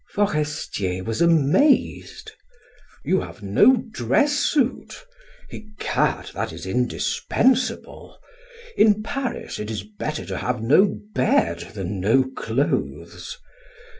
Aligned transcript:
Forestier 0.15 1.03
was 1.03 1.21
amazed. 1.21 2.31
"You 3.05 3.21
have 3.21 3.43
no 3.43 3.75
dress 3.75 4.33
suit? 4.33 5.05
Egad, 5.51 6.31
that 6.33 6.51
is 6.51 6.65
indispensable. 6.65 8.17
In 8.75 9.03
Paris, 9.03 9.59
it 9.59 9.69
is 9.69 9.83
better 9.83 10.25
to 10.25 10.39
have 10.39 10.59
no 10.59 10.97
bed 11.13 11.73
than 11.75 11.99
no 11.99 12.23
clothes." 12.35 13.37